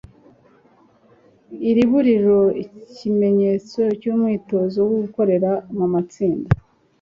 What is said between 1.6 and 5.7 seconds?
Iriburiro Ikimenyetso cy'umwitozo wo gukorera